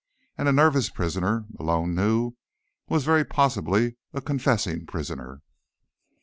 And 0.35 0.47
a 0.49 0.51
nervous 0.51 0.89
prisoner, 0.89 1.45
Malone 1.59 1.93
knew, 1.93 2.33
was 2.89 3.03
very 3.05 3.23
possibly 3.23 3.97
a 4.13 4.19
confessing 4.19 4.87
prisoner. 4.87 5.43